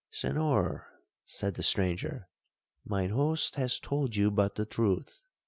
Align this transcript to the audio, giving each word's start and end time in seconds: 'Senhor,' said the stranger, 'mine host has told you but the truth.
'Senhor,' 0.09 0.87
said 1.25 1.53
the 1.53 1.61
stranger, 1.61 2.27
'mine 2.83 3.11
host 3.11 3.53
has 3.53 3.79
told 3.79 4.15
you 4.15 4.31
but 4.31 4.55
the 4.55 4.65
truth. 4.65 5.21